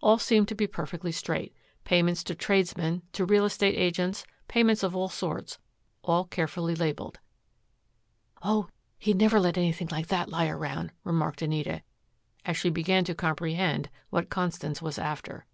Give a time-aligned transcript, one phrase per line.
[0.00, 4.94] All seemed to be perfectly straight payments to tradesmen, to real estate agents, payments of
[4.94, 5.58] all sorts,
[6.04, 7.18] all carefully labeled.
[8.40, 8.68] "Oh,
[9.00, 11.82] he'd never let anything like that lie around," remarked Anita,
[12.44, 15.44] as she began to comprehend what Constance was after.